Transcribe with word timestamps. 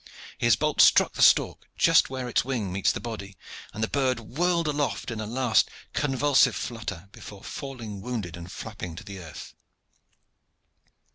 His 0.39 0.55
bolt 0.55 0.81
struck 0.81 1.13
the 1.13 1.21
stork 1.21 1.69
just 1.77 2.09
where 2.09 2.27
its 2.27 2.43
wing 2.43 2.71
meets 2.73 2.91
the 2.91 2.99
body, 2.99 3.37
and 3.71 3.83
the 3.83 3.87
bird 3.87 4.19
whirled 4.19 4.67
aloft 4.67 5.11
in 5.11 5.19
a 5.19 5.27
last 5.27 5.69
convulsive 5.93 6.55
flutter 6.55 7.07
before 7.11 7.43
falling 7.43 8.01
wounded 8.01 8.35
and 8.35 8.51
flapping 8.51 8.95
to 8.95 9.03
the 9.03 9.19
earth. 9.19 9.53